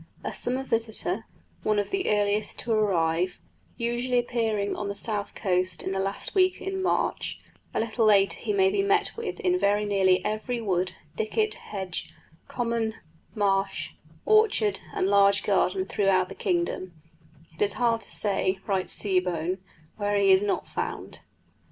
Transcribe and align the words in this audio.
A 0.23 0.33
summer 0.33 0.63
visitor, 0.63 1.25
one 1.61 1.77
of 1.77 1.91
the 1.91 2.09
earliest 2.09 2.57
to 2.61 2.71
arrive, 2.71 3.39
usually 3.77 4.17
appearing 4.17 4.75
on 4.75 4.87
the 4.87 4.95
South 4.95 5.35
Coast 5.35 5.83
in 5.83 5.91
the 5.91 5.99
last 5.99 6.33
week 6.33 6.59
in 6.59 6.81
March; 6.81 7.39
a 7.71 7.79
little 7.79 8.07
later 8.07 8.39
he 8.39 8.51
may 8.51 8.71
be 8.71 8.81
met 8.81 9.11
with 9.15 9.39
in 9.41 9.59
very 9.59 9.85
nearly 9.85 10.25
every 10.25 10.59
wood, 10.59 10.93
thicket, 11.17 11.53
hedge, 11.53 12.11
common, 12.47 12.95
marsh, 13.35 13.91
orchard, 14.25 14.79
and 14.95 15.07
large 15.07 15.43
garden 15.43 15.85
throughout 15.85 16.29
the 16.29 16.33
kingdom 16.33 16.93
it 17.53 17.61
is 17.61 17.73
hard 17.73 18.01
to 18.01 18.09
say, 18.11 18.57
writes 18.65 18.93
Seebohm, 18.93 19.59
where 19.97 20.17
he 20.17 20.31
is 20.31 20.41
not 20.41 20.67
found. 20.67 21.19